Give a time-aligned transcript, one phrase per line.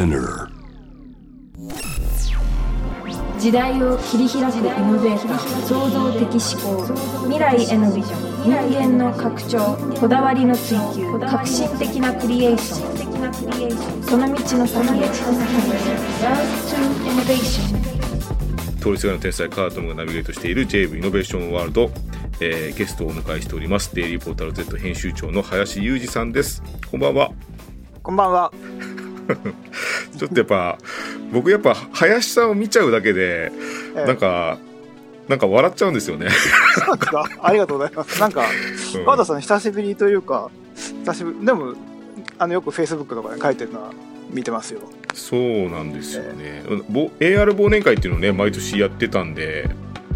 [0.00, 0.48] Spinner.
[3.38, 6.86] 時代を切り開くイノベーター創造的思考
[7.24, 14.02] 未来へのビジョン人間の拡張こだわりの追求革新的なクリエーション。
[14.02, 15.04] その道の先へ。
[15.04, 21.90] Love to Innovation 通りすがりの天才カートムがナビゲートしている JV イノベーションワールド、
[22.40, 23.94] えーゲストをお迎えしております。
[23.94, 26.62] デイリーポータル Z 編集長の林裕二さんです。
[26.90, 27.30] こんばんは。
[28.02, 28.50] こんばんは。
[30.20, 30.78] ちょっとやっぱ
[31.32, 33.50] 僕やっぱ林さんを見ちゃうだけで
[33.96, 34.04] ええ。
[34.06, 34.58] なんか
[35.28, 36.28] なんか笑っちゃうんですよね。
[36.84, 37.24] そうですか？
[37.42, 38.20] ありがとうございます。
[38.20, 38.44] なんか、
[38.96, 39.04] うん。
[39.04, 40.50] 川田さん久しぶりというか、
[41.04, 41.74] 久しぶり、でも、
[42.38, 43.90] あの、よく Facebook とかで書いてるのは
[44.30, 44.80] 見てますよ。
[45.14, 49.68] そうなんですよね、ぼ AR 忘年会っていうのをね毎年やってたんで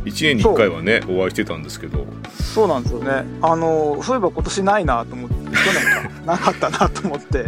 [0.05, 2.07] 1年に1回はねお会いしてたんですけど。
[2.33, 3.25] そうなんですよね。
[3.43, 5.55] あの、そういえば今年ないなと思って、去年
[6.27, 7.47] か、 なかったなと思って、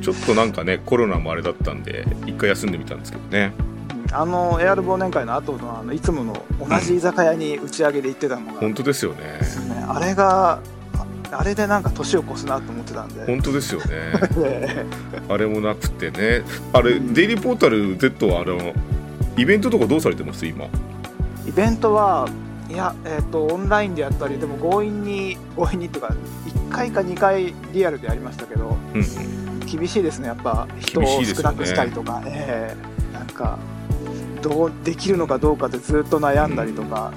[0.00, 3.52] ちょっとなんかねコロナもあれだったんで一回休んでみたんですけどね。
[3.64, 3.70] うん
[4.12, 9.18] あの、AR 忘年会の後の、あの、いつもの同じ居酒屋に打ち上げで行ってたのが、本当ですよね。
[9.22, 10.60] ねあれが、
[10.94, 11.06] あ
[11.38, 13.86] あれでなんか年を越すなと思ってたんで、本当ですよね。
[14.44, 14.84] え
[15.28, 16.42] あれもなくてね。
[16.72, 17.14] あれ、うん。
[17.14, 18.58] デイリーポータル Z はあの
[19.36, 20.64] イベントとかどうされてます今？
[21.46, 22.28] イベントは
[22.68, 26.14] いや、えっとオンラインでやったりでも強引に強引にっていうか
[26.68, 28.76] 1回か2回リアルでやりましたけど。
[28.94, 30.28] うん厳しいですね。
[30.28, 32.74] やっぱ人を少なくしたりとか、え
[33.12, 33.14] え。
[33.14, 33.58] なんか
[34.42, 37.12] どうできるのかどうかでずっと悩んだりとか、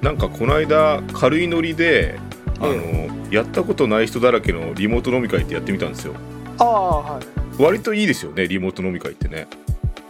[0.00, 2.18] なんかこの間軽いノリで
[2.60, 6.14] あの、えやったことない人だらけのリモート飲み会ってやってみたんですよ。
[6.58, 7.62] ああはい。
[7.62, 9.46] 割といいですよねリモート飲み会ってね。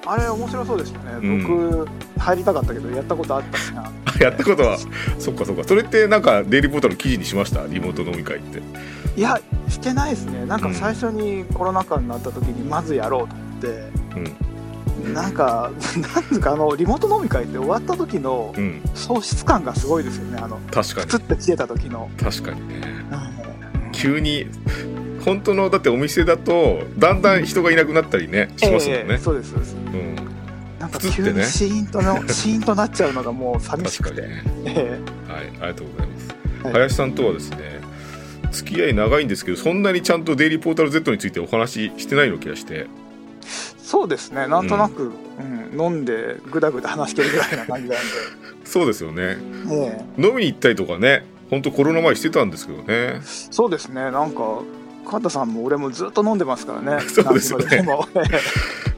[0.06, 1.42] あれ面白そうですよね、うん。
[1.42, 3.90] 僕入りたかったけどやったことあったしな。
[4.20, 4.78] やったことは。
[5.18, 5.64] そっかそっか。
[5.64, 7.66] それってなんかデイリーポータルの記事にしました？
[7.66, 8.62] リモート飲み会って
[9.18, 10.46] いやしてないですね。
[10.46, 13.66] なんか最初にコロナ禍になった時にまずやろうと思って、
[15.02, 15.12] うん。
[15.12, 15.72] なんか
[16.14, 18.80] なんですかあのリモート飲み会って終わった時のうん。
[18.94, 20.38] 喪失感がすごいですよね。
[20.40, 21.06] あの確かに。
[21.08, 22.76] プツって来てた時の、確かにね。
[23.10, 23.90] うん。
[23.90, 24.46] 急に
[25.24, 29.74] 本当のだってお店だとだんだん人がいなくなったりねしますもんええね、そうですそうです。
[29.74, 30.14] うん。
[30.78, 34.44] なんか急にシーンとの シーンとなっちゃうのがもう寂しくて、ね。
[34.64, 35.00] え。
[35.26, 36.28] はいありがとうございます、
[36.62, 36.72] はい。
[36.74, 37.87] 林さんとはですね
[38.50, 42.74] 付き合い長いんですけどそんなにちゃんとデイリーポータル Z についてお話ししてないような気がして。
[42.74, 42.86] え
[43.88, 44.46] そうですね。
[44.46, 45.80] なんとなく、うん。
[45.80, 47.98] 飲んでぐだぐだ話してるぐらいな感じなん
[48.64, 49.36] そうですよね。
[49.36, 49.38] で、
[49.70, 50.04] え。
[50.18, 53.20] え飲みに行ったりとかね本当コロナ前してたんですけどね。
[53.22, 54.10] そうですね。
[54.10, 54.62] なんか
[55.06, 57.02] 川田さんも俺もずっと飲んでますからね。
[57.08, 57.82] そうですよね。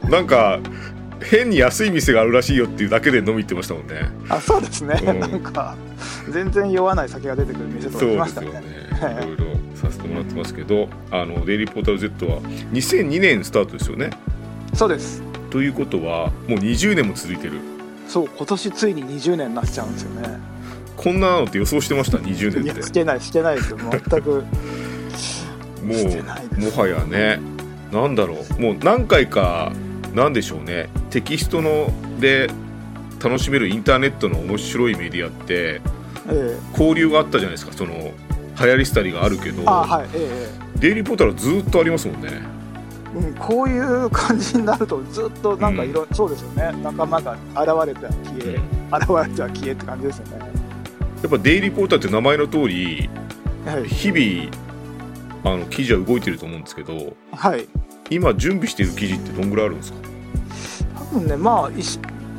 [0.09, 0.59] なん か
[1.23, 3.93] 変に安い店があるらしいよっていうだけで飲み行ってましたもんね。
[4.01, 5.19] えあそうですね、うん。
[5.19, 5.75] なんか
[6.31, 8.47] 全然酔わない酒が出てくる店とか来ましたね。
[8.47, 9.23] ですよね。
[9.23, 14.11] いろいろさせてもらってますけどあのデイリーポータル Z は2002年スタートですよね。
[14.73, 15.21] そうです。
[15.49, 17.59] ということはもう20年も続いてる。
[18.07, 20.39] そう今年ついに20年になっちゃうんですよね。
[20.97, 23.71] こんなのって予想してました？20いや年っしてないしてないです。
[23.71, 24.09] よ全く。
[24.09, 24.43] ても
[26.59, 27.39] うもはやね。
[27.91, 28.61] なんだろう。
[28.61, 29.71] もう何回か
[30.13, 30.89] なんでしょうね。
[31.09, 32.49] テキストので
[33.23, 35.81] 楽しめるインターネットの面白いメディアって
[36.29, 38.11] え交流があったじゃないですかその流
[38.57, 42.29] 行り廃りがあるけどはいええデイリーポータルはずっとありますもんね。
[43.13, 46.71] うん、こういう感じになるとずっとなんかいろ、そうですよね。
[46.81, 50.39] 仲間が現れては消え、現れては消えって感じですよね。
[51.21, 53.09] やっぱデイリーポータルって名前の通り
[53.65, 54.51] はい、日々
[55.43, 57.67] あの記事は動いてると思うんですけどはい、
[58.09, 59.99] 今準備している記事ってどんぐらいあるんですか？
[61.13, 61.69] 多分ねまあ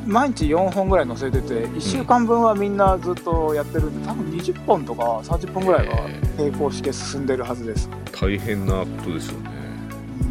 [0.05, 7.89] 毎日4本ぐらい載せてて1週間分はみんなずっとやってるんで多分20本とか30本ぐらいはえ並行して進んでるはずです。
[8.11, 9.49] 大変なことですよね。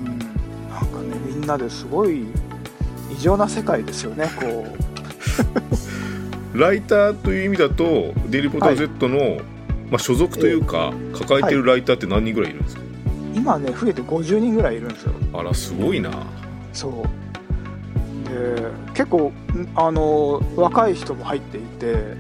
[0.05, 0.19] うん。
[0.19, 2.27] なんかねみんなですごい
[3.11, 4.67] 異常な世界ですよねこ
[6.55, 6.59] う。
[6.59, 9.39] ライターという意味だとデイリーポータル Z の、
[9.91, 12.83] まあ、所属というか抱えてるライターって何人ぐらいいるんですか、
[13.35, 15.13] 今ね増えて50人ぐらいいるんですよ。
[15.33, 16.11] あらすごいな。
[16.75, 16.93] そう。
[16.93, 17.22] で
[18.95, 22.17] 結構んあの若い人も入っていて、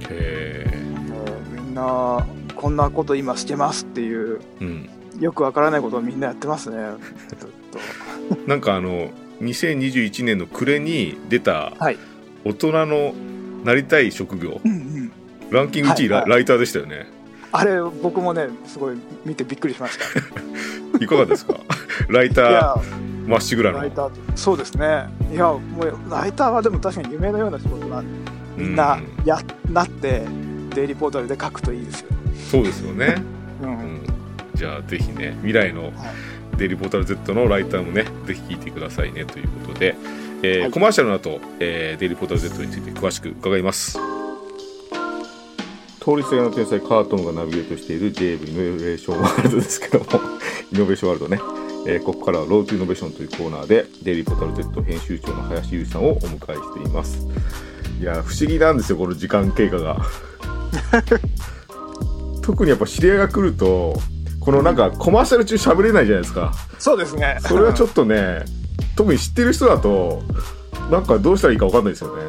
[1.55, 4.91] みんなこんなこと今してますっていうえうん。
[5.20, 6.76] よくわからないことをみんなやってますね。
[7.29, 7.79] ずっと。
[8.49, 9.11] なんかあの
[9.43, 11.99] 2021年の暮れに出たはい。
[12.44, 13.15] 大人の
[13.65, 14.61] なりたい職業。
[14.65, 15.12] うんうん。
[15.50, 16.31] ランキング1位、はいはい。
[16.31, 17.06] ラライターでしたよね。
[17.55, 20.05] あれ僕もねすごい見てびっくりしました。
[21.05, 21.55] いかがですか？
[22.08, 23.79] ライターまっしぐらの。
[23.79, 25.09] ライターそうですね。
[25.33, 28.03] いやもうライターはでも確かに夢のような仕事が
[28.57, 29.25] みんなうん。
[29.25, 29.39] や、
[29.71, 30.23] なって
[30.75, 32.09] デイリーポータルで書くといいですよ、
[32.51, 33.17] そうですよね、
[33.63, 33.69] うん。
[33.69, 34.03] うん、
[34.55, 35.93] じゃあぜひね未来の
[36.57, 39.25] デイリーポータル Z のライターもねぜひ聞いてくださいね。
[39.25, 39.97] ということで、
[40.43, 40.71] えーはい。
[40.71, 43.99] コマーシャルの後、えーデイリーポータル Z について詳しく伺います。
[46.01, 50.07] 通りすがりの天才カートンがナビゲートしている JV イノベーションワールドですけども。
[50.73, 51.41] イノベーションワールドね、
[51.87, 57.26] えーここからはロードイノベーションというコーナーでデイリーポータル Z 編集長の林裕二さんをお迎えしています。
[58.00, 59.96] いや不思議なんですよこの時間経過が。
[62.43, 63.94] 特にやっぱ知り合いが来ると
[64.40, 66.52] このなんかコマーシャル中喋れないじゃないですか。
[66.79, 67.38] そうですね。
[67.40, 68.44] それはちょっとね
[68.96, 70.23] 特に知ってる人だと
[70.90, 72.23] なんかどうしたらいいか分かんないですよね。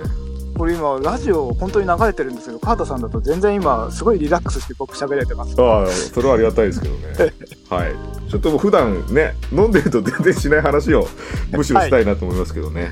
[0.56, 5.60] これ今、ラジオ本当に流れてるんですけど、川田さんだと全然今、すごいリラックスして僕喋れてます。
[5.60, 7.34] ああそれはありがたいですけどね。
[7.70, 11.08] はいちょっと普段ね飲んでると全然しない話を
[11.52, 12.92] むしろしたいなと思いますけどね、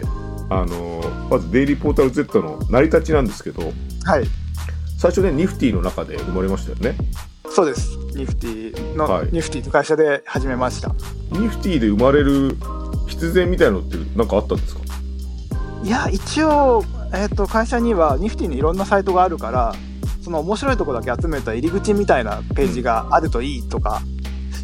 [0.51, 1.01] あの
[1.31, 3.63] まずデイリーポータル Z の成り立ちなんですけど
[4.03, 4.27] はい。
[4.99, 6.95] 最初ねニフティの中で生まれましたよね
[7.49, 7.97] そうです。
[8.15, 10.93] ニフティの、はいニフティと会社で始めました。
[11.31, 12.55] ニフティで生まれる
[13.07, 14.81] 必然みたいなのって何かあったんですか？
[15.83, 16.83] いや、一応、
[17.13, 19.73] えっ、と、会社にはニフティにいろんなサイトがあるから、
[20.21, 24.01] その面白いところだけ集めた入り口みたいなページがあるといいとか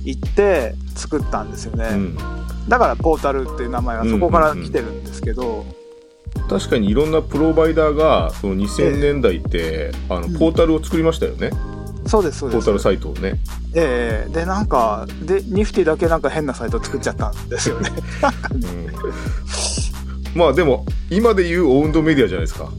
[0.08, 1.90] 言って作ったんですよね。
[1.92, 2.18] うん。
[2.70, 5.66] だからポータルっていう名前はそこから来てるんですけど、
[6.50, 11.52] 確かにいろんなプロバイダーがその2000年代って、あのうんポータルを作りましたよね、
[12.06, 12.60] そうです、そうです。
[12.60, 13.34] ポータルサイトをね。
[13.76, 17.90] ええで、なんか、で、ニフティだけなんか変なサイト作っちゃったんですよね。
[20.36, 22.70] まあでも今で言うオウンドメディアじゃないですか、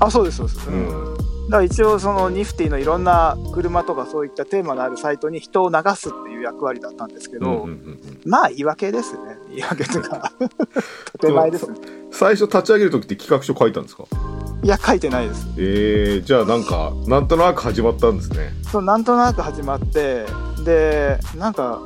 [0.00, 0.68] あ、そうです、そうです。
[0.68, 1.13] ううんん
[1.44, 9.18] だから一応そのニフティのいろんな車とかそういったテーマのあるサイトに人を流すっていう役割だったんですけど、うんうんうんうんまあ言い訳ですね。
[9.50, 10.32] 言い訳というか、
[11.20, 11.76] 建前ですね。
[12.10, 14.04] 最初立ち上げる時って企画書書いたんですか？
[14.62, 15.46] いや、書いてないです。
[15.58, 20.24] えー、じゃあなんかなんとなく始まったんですねそう、なんとなく始まって、
[20.64, 21.80] で、なんか、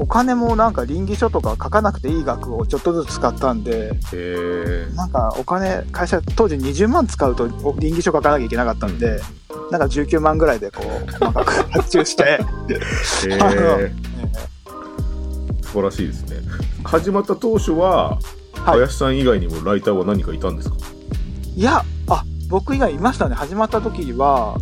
[0.00, 4.94] お金もなんか倫理書とか書かなくていい額をちょっとずつ使ったんで、えー。
[4.94, 7.48] なんかお金、会社当時20万使うと
[7.78, 9.20] 倫理書書かなきゃいけなかったんで、
[9.72, 12.38] なんか19万ぐらいでこう、細かく発注して、
[13.28, 13.92] え あのー、
[15.62, 16.36] 素晴らしいですね。
[16.84, 18.18] 始まった当初は、は
[18.76, 18.78] い。
[18.78, 20.76] 林さん以外にもライターは何かいたんですか？
[21.56, 23.34] いや、あ、僕以外いましたね。
[23.34, 24.58] 始まった時は、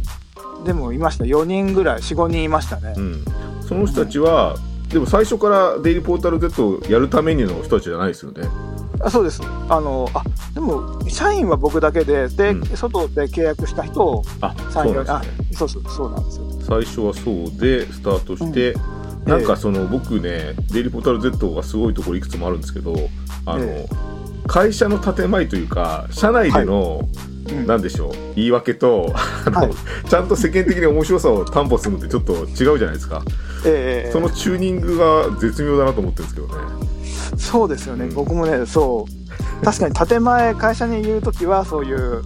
[0.65, 1.25] でもいました。
[1.25, 2.95] 4人ぐらい、4、5人いましたね。
[2.97, 3.25] うん。
[3.69, 4.57] その人たちは
[4.89, 8.49] でも最初からデイリーポータル Z をやるためにの人たちじゃないですよね。
[9.01, 9.43] あそうです。
[9.69, 10.23] あの、あ、
[10.55, 12.65] でも、社員は僕だけで、で、うん。
[12.77, 15.47] 外で契約した人を、あ社員あそうなんですね。
[15.53, 16.47] そうそう、そうなんですよ。
[16.67, 18.79] 最初はそうでスタートして、う
[19.29, 19.31] ん。
[19.31, 22.95] なんかその僕ねデイリーポータル Z がすごいところいくつもあるんですけど
[23.45, 23.89] あの、え
[24.47, 27.09] 会社の建前というか社内での、
[27.49, 27.67] うん。
[27.67, 29.13] なんでしょう言い訳と
[29.47, 29.71] あの、はい。
[30.09, 33.23] ちゃんと世間的に面白さを担保するのってちょっと違うじゃないですか、
[33.67, 34.13] ええ。
[34.13, 36.87] そのチューニングが絶妙だなと思ってるんですけどね。
[37.37, 38.15] そうですよね、うん。
[38.15, 42.23] 僕もね、そう、確かに建前、会社に言うときは、そういう、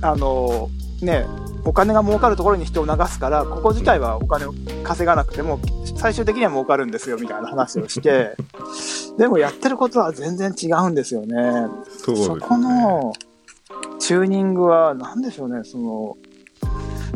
[0.00, 0.70] ああの、
[1.00, 1.26] ね、
[1.64, 5.60] お金が儲かるところに人を流すから、ここ自体はお金を稼がなくても、
[5.96, 8.36] 最終的には儲かるんですよみたいな話をして、
[9.18, 11.68] でもやってることは全然違うんですよね。
[12.04, 12.24] そね。
[12.24, 13.12] そこの
[13.98, 16.16] チューニングは、なんでしょうね、その、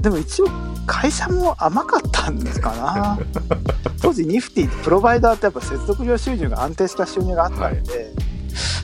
[0.01, 0.47] でも一応、
[0.87, 3.19] 会社も甘かったんですかな。
[4.01, 8.13] 当時、ニフティ、プロバイダーってやっぱ接続料収入が安定した収入があったんで、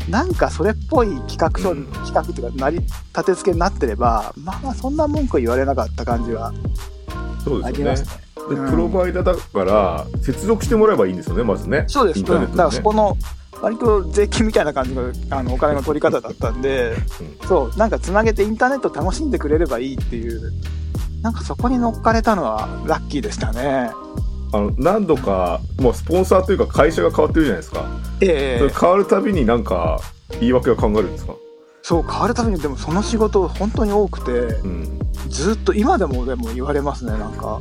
[0.08, 1.86] なんかそれっぽい企画書、うん。
[1.86, 6.52] 企画っていうか、成り立て付けになってれば、まあ、そんな文句言われなかった感じは
[7.44, 7.90] そうですよね。
[7.90, 8.08] ありますね。
[8.48, 8.64] うん。
[8.64, 11.84] でプロバイダーだから接続してもらえばいいんですよねまずね。
[11.86, 12.56] そうです、インターネッうん。
[12.56, 13.16] だからそこの、
[13.60, 16.96] 割と税金みたいな感じのあのお金の取り方だったんで、
[17.46, 20.52] そう、なんかつなげてインターネット楽しんでくれればいいっていう、
[21.22, 23.90] なんかそこに乗っかれたのはラッキーでしたね。
[24.54, 27.86] あの何度かもうスポンサーというか会社が変わってるじゃないですか、
[28.20, 28.58] ええ。
[28.58, 29.98] それ変わるたびになんか
[30.40, 31.34] 言い訳は考えるんですか？
[31.84, 34.98] そう、変わるために、でもその仕事本当に多くて、うん。
[35.28, 37.58] ずっと今でもでも言われますね、なんか。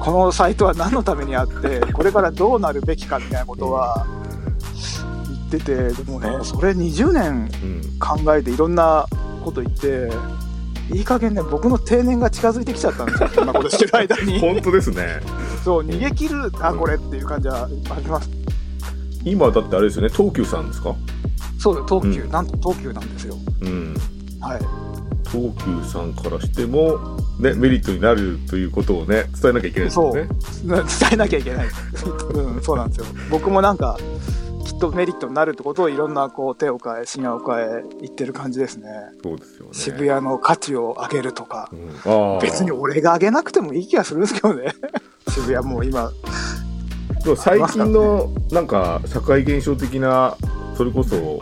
[0.00, 4.06] このサイトは何のためにあって、これからどうなるべきかみたいなことは
[5.52, 7.98] 言ってて、でもね、それ20年うん。
[8.00, 9.06] 考えていろんな
[9.44, 10.10] こと言って、
[10.92, 14.38] いい加減ね、僕の定年が近づいてきちゃったんですよ、こんなことしてる間に。
[14.40, 15.20] 本当ですね
[15.64, 17.68] そう、逃げ切る、あ、これっていう感じはあ
[18.00, 18.28] ります。
[19.24, 20.94] 今だってあれですよね東急さんですか？
[21.58, 23.36] そう、東急、うんなんと東急なんですよ。
[23.62, 23.94] うん
[24.40, 24.60] はい。
[25.32, 30.28] 東急さんからしても、ね、メリットになるということをね伝えなきゃいけないですよね
[30.62, 31.66] 伝えなきゃいけない。
[32.34, 33.06] うん、そうなんですよ。
[33.30, 33.98] 僕もなんか、
[34.64, 38.88] きっとメリットになるってことをいろんなこう手を変え、品を変え、言ってる感じですね。
[39.22, 41.70] そうですよね渋谷の価値を上げるとか。
[42.06, 44.74] うん、別に俺が上げなくてもいい気がするんですけどね。
[45.28, 46.10] 渋谷もう今、
[47.36, 50.36] 最近のなんか社会現象的な
[50.76, 51.40] それこそ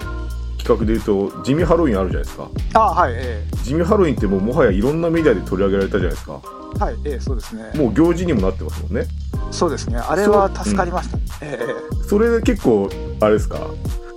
[0.62, 2.48] 企画で言うと地味ハロウィンあるじゃないですか。
[2.74, 6.40] あはいえ地味ハロウィンってもうもはやいろんなメディアで取り上げられたじゃないですか。
[6.76, 7.70] えはいええそうですね。
[7.74, 9.06] もう行事にもなってますもんね。
[9.50, 9.98] そうですね。
[9.98, 11.66] あれは助かりました、ええ
[12.02, 12.88] えそれで結構
[13.20, 13.58] あれですか？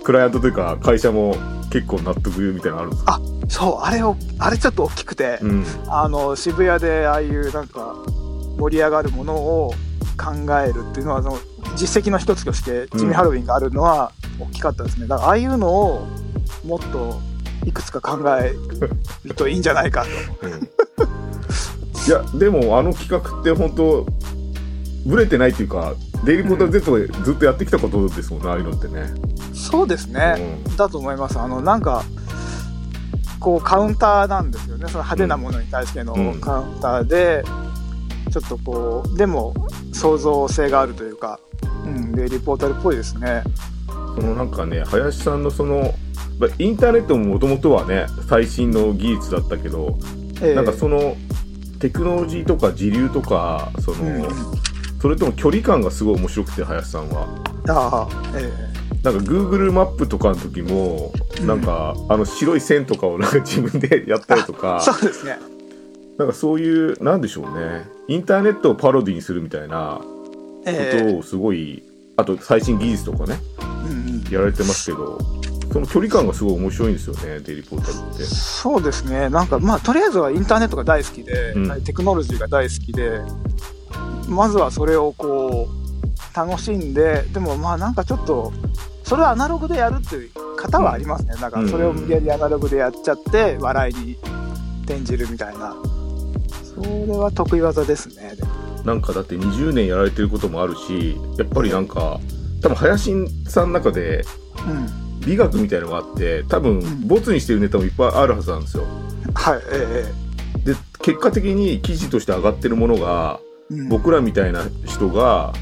[0.04, 1.34] クライアントというか会社も
[1.70, 3.20] 結構納得みたいなのあるんですか？
[3.22, 5.64] えそうあれをあれちょっと大きくて、うん。
[5.88, 7.94] あの渋谷でああいうなんか
[8.58, 9.74] 盛り上がるものを
[10.16, 11.38] 考えるっていうのはその
[11.76, 15.06] 実績の一つとして地味ハロウィンがあるのは大きかったですね。
[15.06, 16.06] だからああいうのを
[16.66, 17.20] もっと
[17.64, 18.54] いくつか考え
[19.24, 20.08] るといいんじゃないかと。
[22.08, 24.06] いやでもあの企画って本当
[25.06, 25.94] ブレてないっていうか
[26.24, 29.06] デイリーポータル Z でずっとやってきたことですもんね、ああいうのってね、
[29.54, 31.38] そうですね、だと思います。
[31.38, 32.04] あのなんか
[33.38, 34.86] こうカウンターなんですよね。
[34.88, 36.40] その派手なものに対してのうん。
[36.40, 37.44] カウンターで、
[38.32, 39.54] ちょっとこうでも
[39.92, 41.38] 創造性があるというか、
[41.84, 43.42] うん、デイリーポータルっぽいですね。
[43.88, 45.92] そのなんかね林さんのそのまあ
[46.58, 49.98] インターネットももともとはね最新の技術だったけど、
[50.42, 50.54] ええ。
[50.54, 51.16] なんかその
[51.80, 54.28] テクノロジーとか時流とかその、うん。
[55.00, 57.26] それとも距離感がすごい面白くて林さんは。
[57.68, 58.50] ああえ
[59.02, 61.46] なんか Google マップとかの時も、うん。
[61.46, 65.38] なんかあの白い線とかをなんか自分でやったりとえか そうですね。
[66.18, 67.88] なんかそういうなんでしょうね。
[68.08, 70.00] インターネットをパロディにするみたいな
[70.66, 71.02] ええ。
[71.04, 71.82] ことをすごい、
[72.16, 73.38] あと最新技術とかね
[73.86, 74.32] うんうん。
[74.32, 75.18] やられてますけど
[75.76, 78.24] その距離感がすごい面白いんですよねデイリーポータルって。
[78.24, 79.28] そうですね。
[79.28, 81.84] なんかまあとりあえずはインターネットが大好きで、うん。
[81.84, 83.20] テクノロジーが大好きで
[84.26, 88.54] まずはそれをこう楽しんででもまあなんかちょっと
[89.04, 94.16] それをアナログでやるっていう方はありますね、だからそれを無理やりアナログでやっちゃって笑いに
[94.84, 95.76] 転じるみたいな。
[96.74, 98.34] それは得意技ですね。
[98.34, 98.48] でも。
[98.84, 102.18] なんかだって20年やられてることもあるしやっぱりなんか
[102.62, 103.12] 多分林
[103.44, 104.24] さんの中で
[104.66, 107.06] うん美学みたいのがあって多分ん。
[107.08, 108.84] ボツにしてるネタもいっぱいあるはずなんですよ。
[109.34, 110.12] はいえ
[110.64, 113.40] で結果的に記事として上がってるものが
[113.70, 113.88] えうん。
[113.88, 115.52] 僕らみたいな人が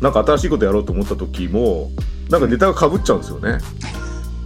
[0.00, 1.90] なんか新しいことやろうと思った時も
[2.28, 3.58] なんかネタがかぶっちゃうんですよね。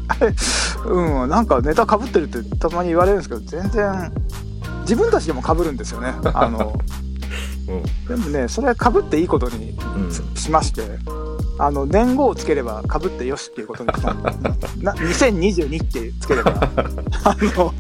[0.87, 4.13] うん、なんかネタかぶってるってたまに言われるんですけど全然
[4.83, 6.15] 自分たちでもかぶるんですよね。
[6.35, 6.79] あの
[7.69, 8.07] うん。
[8.07, 10.11] でもねそれはかぶっていいことにうん。
[10.37, 10.83] ししまして
[11.59, 14.31] あの年号をつければかぶってよしっていうことにしたんで
[14.81, 16.71] な2022ってつければ
[17.25, 17.75] あの、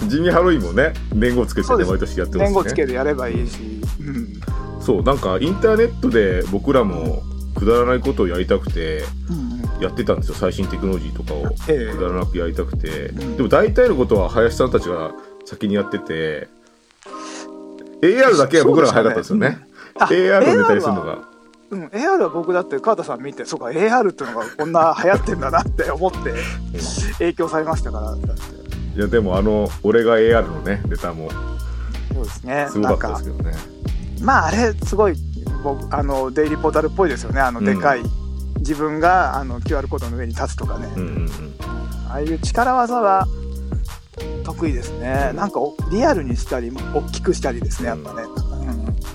[0.00, 0.08] うん。
[0.08, 2.54] 地味ハロウィンもね年号つけてね毎年やってますしね。
[2.54, 3.58] 年号つけてやればいいし、
[4.00, 4.40] うん。
[4.80, 7.22] そうなんかインターネットで僕らも
[7.54, 9.02] くだらないことをやりたくて
[9.80, 10.34] やってたんですよ。
[10.34, 11.94] 最新テクノロジーとかをええ。
[11.94, 13.36] くだらなくやりたくて、うん。
[13.36, 15.12] でも大体のことは林さんたちが
[15.44, 16.48] 先にやってて
[18.02, 19.58] AR だけは僕らが早かったですよね。
[19.98, 21.35] あ AR をネタにするのはが
[21.70, 26.18] うん、AR は僕だって川田さん見てそうか AR っていうのがこんな流行ってんだなって 思って
[27.18, 28.06] 影響されましたから。
[28.06, 28.56] だって
[28.96, 31.28] いやでもあの俺が AR のねネタも。
[32.14, 32.68] そうですね。
[32.70, 33.54] すごかったですけどね。
[34.22, 35.14] まああれすごい
[35.62, 37.40] 僕あのデイリーポータルっぽいですよね。
[37.40, 37.66] あのうん。
[37.66, 38.02] でかい、
[38.58, 41.30] 自分があの QR コードの上に立つとかね、うんうんうん。
[42.08, 43.26] ああいう力技は
[44.44, 45.32] 得意ですね。
[45.34, 48.35] なんかおリアルにしたり大きくしたりですねやっぱね、うん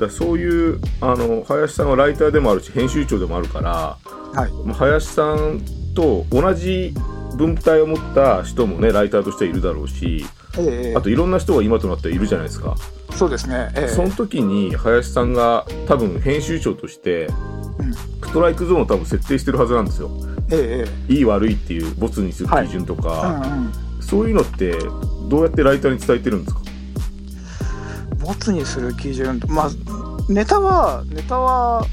[0.02, 3.98] だそういうあの林さんはライターでもあるし編集長でもあるから
[4.34, 4.52] はい。
[4.66, 5.62] まあ林さん
[5.96, 6.94] と同じ
[7.38, 10.26] 文体を持った人もねライターとしてはいるだろうし
[10.58, 12.76] ええあといろんな人が今となってはいるじゃないですか、
[13.16, 13.88] そうですねええ。
[13.88, 17.28] その時に林さんが多分編集長として
[17.80, 17.94] うん。
[17.94, 20.10] ストライクゾーンを多分設定してるはずなんですよ。
[20.52, 23.72] えええいい悪いっていうボツにする基準とえか、うんうん。
[24.02, 24.74] そういうのって
[25.30, 26.62] どうやってライターに伝えてるんですか？
[28.22, 29.70] ボツにする基準まあ
[30.30, 31.86] ネタはネタは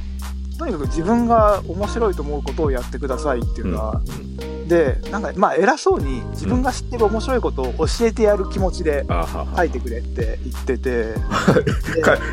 [0.58, 4.02] とにかく自分が面白いと思うことをやってくださいっていうのは、
[4.66, 9.06] でなんかまあ偉そうに自分が知ってる面白いことを教えてやる気持ちで
[9.56, 11.14] 書いてくれって言ってて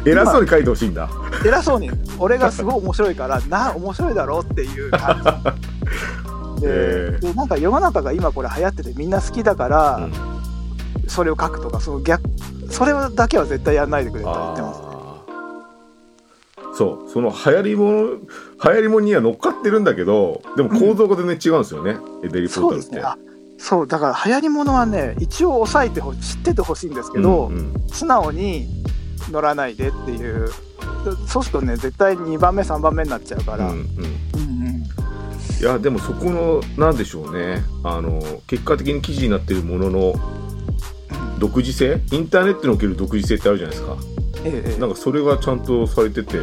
[0.10, 1.08] 偉そうに書いてほしいんだ。
[1.46, 5.54] 偉そうに俺がすごい面白いからな面白いだろっていう感
[6.58, 6.62] じ。
[6.66, 10.36] で,、えでなんか世の中が今これ流行っててみんな好きだから、うん。
[11.08, 12.24] それを書くとかその逆
[12.69, 14.81] それだけは絶対やらないでくれと言ってます。
[16.77, 17.10] そう。
[17.10, 18.19] その流行りもの流
[18.60, 22.86] 行りものには乗っかってるんだけどでも構造が全然違うんですよね、エデリポータルって。
[22.88, 23.01] そうですね。
[23.01, 23.17] あ
[23.57, 27.88] そうだから流行りものはね一応押さえてほ知っててほしいんですけど、うんうん。
[27.88, 28.67] 素直に
[29.31, 30.50] 乗らないでっていう。
[31.27, 33.77] そうするとね絶対2番目3番目になっちゃうから、うんうん。
[33.77, 34.84] うんうん。
[35.62, 37.63] いやでもそこのなんでしょうね。
[37.84, 40.13] あの結果的に記事になってるものの
[41.39, 42.01] 独自性？
[42.12, 43.98] インターネットにおける独自性ってあるじゃないですか
[44.46, 46.38] ええええなんかそれがちゃんとされてて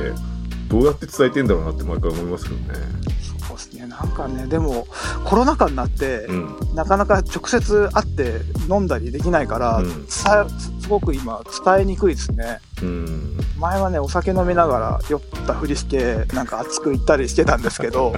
[0.68, 2.78] どうやって伝えてんだろうなって毎回思いますけどね。
[3.46, 3.86] そうですね。
[3.86, 4.86] なんかね、でも、
[5.24, 6.74] コロナ禍になって、うん。
[6.74, 10.46] なかなか直接会って飲んだりできないから、うんさ
[10.80, 12.58] すごく今伝えにくいですね。
[12.82, 13.36] うん。
[13.58, 18.14] 前はね、お酒飲みながら酔ったふりして、なんか熱く言ったりしてたんですけど、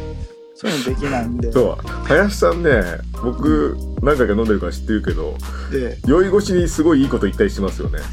[0.56, 1.52] そういうのできないんで。
[1.52, 2.82] そう、林さんね、
[3.22, 5.36] 僕、何回か飲んでるから知ってるけど、
[5.70, 7.98] で酔い越しにすごいいいこと言ったりしますよね。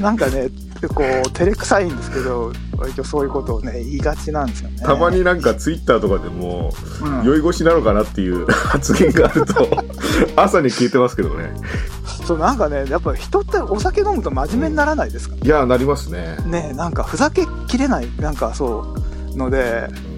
[0.00, 0.48] なんかね、
[0.94, 4.78] こう、照れくさいんですけど、割とそういうことをね、言いがちなんですよね。
[4.78, 6.72] たまになんかツイッターとかでも、
[7.02, 9.68] うん、酔い越しなのかなっていう 発言があると、
[10.36, 11.52] 朝に消えてますけどね。
[12.24, 16.36] そう、なんかね、やっぱ人ってお酒飲むと真面目にならないですか、いや、なりますね。
[16.46, 18.94] ねなんかふざけきれない、なんかそ
[19.34, 20.17] う、ので、うん、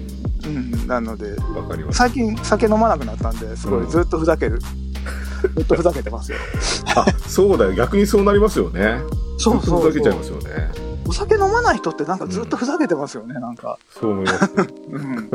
[0.87, 1.97] なので、わかります。
[1.97, 4.59] 最近酒飲まなくなったんで、すごいずっとふざける。
[4.59, 6.37] ずっとふざけてますよ。
[6.95, 7.73] あ、そうだよ。
[7.73, 8.99] 逆にそうなりますよね。
[9.37, 10.71] そうそうそうふざけちゃいますよね。
[11.07, 13.79] お酒飲まない人ってなんかずっとふざけてますよね、なんか。
[13.89, 14.51] そう思います。
[14.91, 15.29] うん。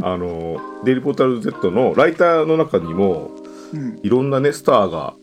[0.02, 3.30] あの、デイリーポータル Z のライターの中にも、
[3.74, 3.98] うん。
[4.02, 5.14] いろんなね、スターが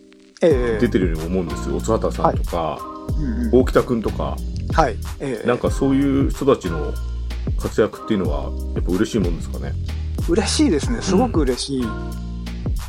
[0.41, 1.77] ええ出てるように思うんですよ。
[1.77, 4.35] おつはたさんとか、うんうん大北くんとか、
[4.73, 4.97] はい。
[5.19, 6.93] ええなんかそういう人たちの
[7.57, 9.73] 活躍っていうのは、やっぱ嬉しいもんですかね？
[10.29, 11.01] 嬉しいですね。
[11.01, 11.81] すごく嬉しい。
[11.81, 11.89] や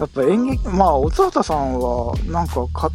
[0.04, 2.90] っぱ演劇、まあ、おつはたさんは、なんかか、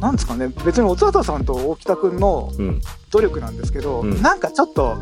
[0.00, 2.80] なんですかね、別におつはたさんと大北くんのうん。
[3.10, 4.96] 努力なんですけど、うんなんかちょっと、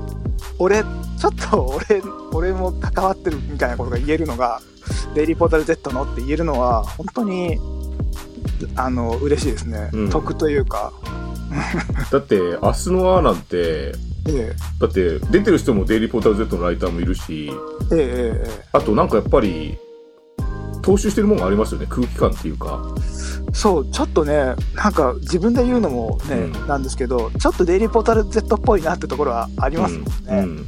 [0.59, 4.61] 俺、ちょっと俺、俺も関わってるみたいなことが言えるのが、
[5.15, 7.59] デイリーポータル Z のって言えるのは、本当に、
[8.77, 9.91] あの、嬉しいですね。
[9.93, 10.93] うん得というか、
[12.11, 13.93] だって、明日のアーなんて、
[14.29, 17.51] えだって出てる人もデイリーポータル Z のライターもいるし、
[17.93, 19.79] えええええあとなんかやっぱり、
[20.83, 21.87] 踏襲してるもんがありますよね。
[21.89, 22.95] 空気感っていうか。
[22.99, 30.11] えそう、ちょっとね、なんか自分で言うのもね、うんなんですけど、ちょっとデイリーポータル Z っぽいなってところはありますもんね。
[30.29, 30.67] うん。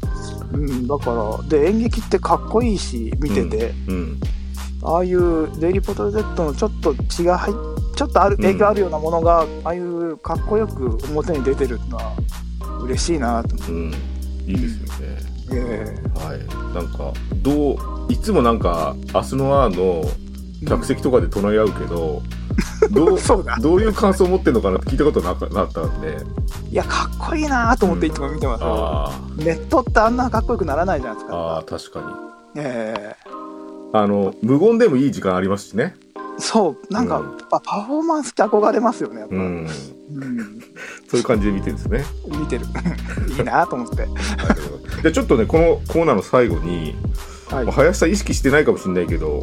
[0.52, 4.20] うん、だから、で、演劇ってかっこいいし、見てて、うん。
[4.82, 7.54] ああいうデイリーポータル Z のちょっと血が入っ
[7.98, 12.14] ちょっとあるうん影響あるようなものが、ああいうかっこよく表に出てるのは
[12.84, 13.94] 嬉しいなとうん。
[14.46, 15.38] いいですよね。
[15.52, 16.74] えはい。
[16.74, 17.12] なんか、
[17.42, 20.04] どう、いつもなんか、明日のアーの
[20.66, 22.22] 客席とかで唱え合うけど、
[22.90, 26.18] どう、そうだどういう感想を持ってるのかなって聞いたことなかなったんで、
[26.70, 32.06] いやかっこいいなと思っていつも見てますよ、あネットってあんなかっこよくならないじゃないですあ、あ確かに。
[32.56, 33.14] え
[33.92, 35.94] あの、無言でもいい時間ありますしね。
[36.38, 37.38] えそうなんか、うん。
[37.50, 39.64] あパフォーマンスって憧れますよねやっぱ、ううん。
[39.64, 39.68] ん。
[41.08, 42.04] そういう感じで見てるんですね。
[42.26, 42.66] 見てる。
[43.36, 43.96] いいなと思って。
[43.96, 46.94] じゃあちょっとね、このコーナーの最後に、
[47.50, 49.42] はい、まあ林さん意識してないかもしれないけど、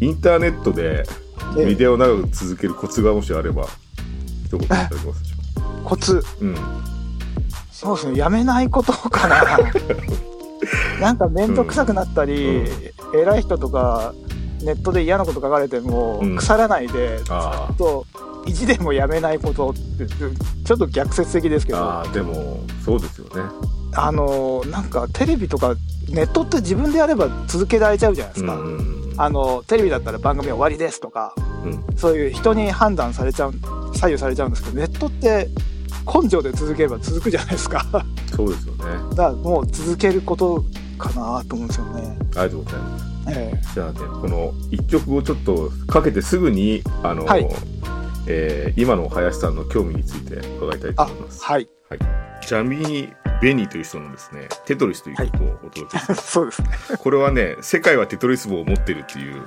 [0.00, 0.06] うん。
[0.06, 1.04] インターネットで
[1.58, 1.62] え。
[1.62, 3.66] えビデオを長く続けるコツがもしあれば、
[4.46, 6.22] 一言いただけますでしょコツ。
[6.40, 6.56] うん。
[7.70, 9.58] そうですね、やめないことかな。
[11.00, 12.64] なんか面倒くさくなったり、
[13.14, 14.14] 偉い人とか、
[14.64, 18.06] ネットで嫌なこと書かれてもうん、腐らないで、ずあっと
[18.46, 23.42] 意地でもやめないことって、ちょっと逆説的ですけあ、ど、ああ、でも、そうですよね。
[23.94, 25.74] あの、なんかテレビとか、
[26.08, 28.54] ネットって自分でやれば続けられちゃうじゃないですか。
[28.54, 33.52] うんうんあの、テレビだったら番組終わりですとか、うんそういう人に判断されちゃう、
[33.94, 35.48] 左右されちゃうんですけど、ネットって
[36.22, 37.84] 根性で続ければ続くじゃないですか。
[38.34, 38.84] そうですよね。
[39.10, 40.64] だからもう続けること
[40.98, 42.18] かなと思うんですよね。
[42.36, 43.11] ありがとうございます。
[43.28, 47.46] えじゃあね、この一曲をちょっとかけてすぐに、あの、はい
[48.26, 51.44] えー今の林さんの興味について伺いたいとあ思います。
[51.44, 51.68] はい。
[52.46, 56.30] ジャミー・ベニーという人のですね、テトリスという曲をお届けします。
[56.32, 56.68] そうですね。
[56.98, 59.42] これはね、世界はテトリス棒を持ってるっていう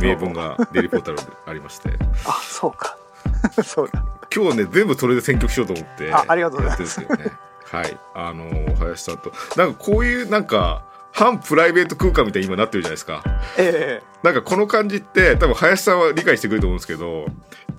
[0.00, 1.90] 名文がデリポータルでありまして、
[2.26, 2.96] あ、そうか。
[3.64, 4.04] そうだ。
[4.34, 7.00] 今日ね、全部それで選曲しようと思って、あありがとうございます。
[7.00, 7.98] はい。
[8.14, 9.32] あのー林さんと。
[9.56, 13.22] なんかこういう、なんか、反プライベート空間みたいに今なってるじゃないですか。
[13.58, 17.26] えなんかこの感じって、多分林さんは理解してくれると思うんですけど、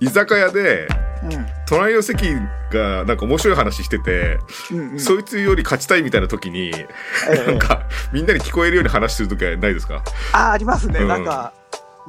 [0.00, 0.88] 居酒屋で、え
[1.24, 1.46] うん。
[1.66, 2.34] 隣の席
[2.70, 4.38] がなんか面白い話してて、
[4.70, 5.00] うんうん。
[5.00, 6.88] そいつより勝ちたいみたいな時に、え
[7.28, 10.02] えなんか、みんなに聞こえるように話する時はないですか？
[10.32, 11.00] あ、ありますね。
[11.00, 11.52] うんなんか、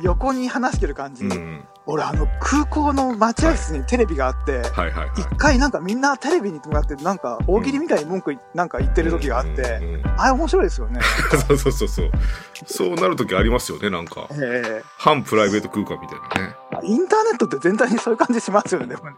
[0.02, 1.24] 横に話してる感じ。
[1.24, 1.64] うん。
[1.88, 5.10] 俺、あの、空港の待合室にテレビがあって、はいはいはい。
[5.18, 11.02] 一回なんかみんなテレビに向かってなんか大喜利みたいに文句いなんか言ってる時があって、うんうんうんあれ面白いですよね。
[11.48, 12.12] そうそうそうそう。
[12.66, 14.30] そうなる時ありますよね、なんか。
[14.32, 16.56] え反プライベート空間みたいなね。
[16.84, 19.18] えインターネットって全体にそういう感じしますよね、でもね。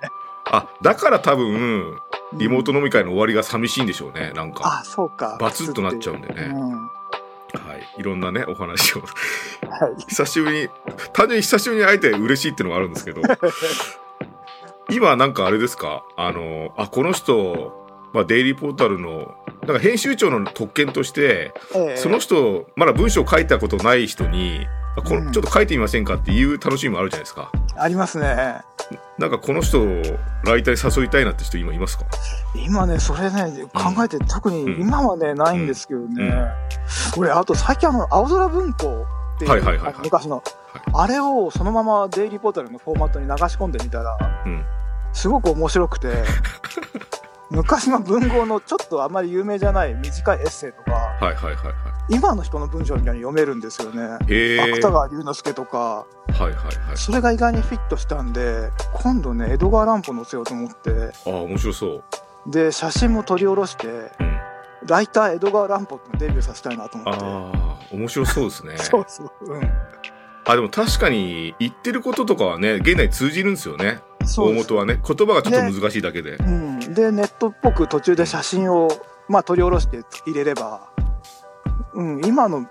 [0.52, 2.00] あ、だから多分、
[2.34, 2.78] リモートの。
[2.78, 4.82] 飲み会の終わりが寂しいんでしょうね、なんか。
[4.82, 5.38] あ、そうか。
[5.40, 6.90] バツッとなっちゃうんでねうん。
[7.60, 7.84] ははい。
[7.98, 9.00] いろんなね、お話を。
[9.00, 9.04] い。
[10.08, 10.70] 久しぶりに、
[11.14, 13.22] 単純に久しぶりに会えて嬉しいっていうのがあるんですけど、
[14.90, 16.04] 今なんかあれですか？
[16.16, 17.74] あの、あ、この人、
[18.14, 24.66] まあ、デイリーポータルの、なんか編集長の特権として、ええその人、まだ文章書いたことない人に、
[24.98, 25.26] あこうん。
[25.26, 27.52] のちょっと書いてみませんかっていう楽しみもあるじゃないですか。
[27.78, 28.62] ありますね。
[29.18, 29.86] なんかこの人を
[30.46, 32.06] ライターに誘いたいなって人今いますか？
[32.56, 34.82] 今ね、それね、考えて、特にうん。
[34.82, 36.24] 今はね、ないんですけどね。
[36.24, 37.22] うん。
[37.22, 39.06] 俺、あと最近あの、青空文庫
[39.36, 39.94] っていう、はいはいはいはい。
[39.94, 40.42] あの昔の、
[40.94, 44.64] あれをそのままデイリーポータルのフォーマットに流し込んでみたら、うん。
[45.14, 46.08] すごく面白くて、
[47.50, 51.74] 昔の文豪のちょっとあまり有名じゃない短いエッセイとか、はいはいはいは
[52.10, 54.18] 今の人の文章みたいに読めるんですよね。
[54.22, 56.06] 芥川龍之介とか、は
[56.40, 56.98] いはいはい。
[56.98, 62.04] それが意外にフィットしたんで、今度ね、江戸川乱歩載せようと思って、ああ、面白そう。
[62.52, 64.38] で、写真も撮り下ろして、うん。
[64.86, 67.24] ライター江戸川乱歩ってデビューさせたいなと思って。
[67.24, 68.78] ああ、面白そうですね。
[68.80, 69.32] そうそう。
[69.42, 69.72] うん。
[70.46, 74.00] あ、でも確かに言ってることとかはね、現代通じるんですよね。
[74.38, 75.00] 大元はね。
[75.06, 76.36] 言葉がちょっと難しいだけで。
[76.36, 76.67] うん。
[76.98, 78.90] で、ネットっぽく途中で写真を、
[79.30, 80.90] まあ、撮り下ろして入れれば、
[81.94, 82.68] うん、今の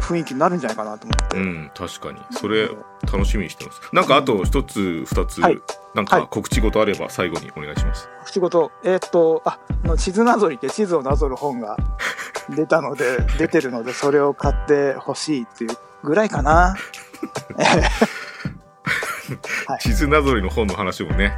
[0.00, 1.36] 雰囲気になるんじゃないかなと思って。
[1.36, 2.18] うん、確かに。
[2.30, 2.70] それ、
[3.02, 3.80] 楽しみにしてます。
[3.92, 5.60] なんかあと一つ、二つ、はい
[5.94, 8.08] なんかはい告知事あれば最後にお願いします。
[8.26, 11.78] 仕事、えーっと、あ、あの地図なぞりって地図をなぞる本が
[12.54, 15.70] 出たので、出てるので、それを買ってほしいっていう
[16.02, 16.76] ぐらいかな。
[19.80, 21.34] 地図なぞりの本の話もね、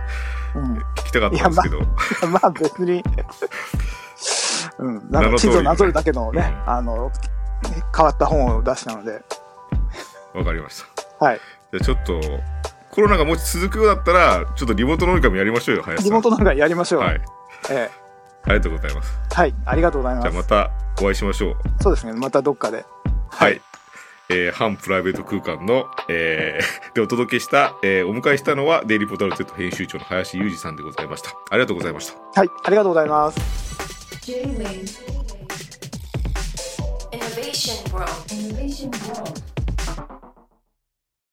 [0.55, 0.83] うん。
[1.09, 1.81] 聞きたかったんですけど。
[2.29, 3.03] まあ別に、
[4.79, 7.11] うん、なんか地図をなぞるだけのね、うあの、
[7.97, 9.23] 変わった本を出したので、
[10.35, 10.85] わかりまし
[11.19, 11.25] た。
[11.25, 11.41] はい。
[11.73, 12.21] じゃあちょっと、
[12.91, 16.05] コロナがもし続くようだったら、ちょっとリモート飲み会もやりましょうよ、林。
[16.05, 17.01] リモートなんかやりましょう。
[17.01, 17.21] はい。
[17.71, 17.91] え
[18.45, 19.19] ありがとうございます。
[19.33, 20.51] えはい、ありがとうございじゃあます。
[20.51, 21.57] またお会いしましょう。
[21.83, 22.85] そうですね、またどっかで。
[23.31, 23.61] はい。
[24.31, 31.31] えー、反プライベート空間の、えー、 でお届けした、えー、お迎えしたのは、デイリーポータル Z 編集長の林裕二さんでございました。
[31.51, 32.41] ありがとうございました。
[32.41, 33.39] はい、ありがとうございます。